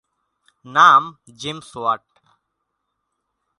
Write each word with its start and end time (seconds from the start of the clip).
নাম 0.65 1.03
James 1.39 1.69
watt. 1.79 2.05